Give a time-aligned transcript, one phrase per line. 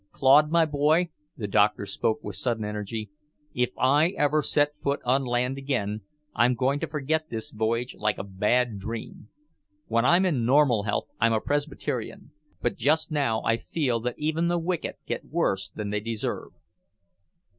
[0.11, 3.11] Claude, my boy," the doctor spoke with sudden energy,
[3.53, 6.01] "if I ever set foot on land again,
[6.33, 9.29] I'm going to forget this voyage like a bad dream.
[9.85, 12.31] When I'm in normal health, I'm a Presbyterian,
[12.63, 16.49] but just now I feel that even the wicked get worse than they deserve."